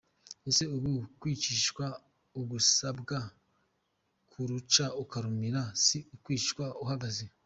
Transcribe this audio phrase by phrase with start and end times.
[0.49, 1.85] Ese uku kwicirwa
[2.41, 3.17] ugasabwa
[4.31, 7.25] kuruca ukarumira si ukwicwa uhagaze?